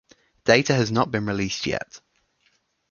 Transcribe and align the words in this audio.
Data 0.45 0.73
has 0.73 0.91
not 0.91 1.11
been 1.11 1.27
released 1.27 1.67
yet. 1.67 1.99